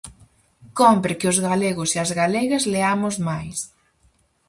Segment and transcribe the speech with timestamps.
[0.79, 3.57] Cómpre que os galegos e as galegas leamos máis.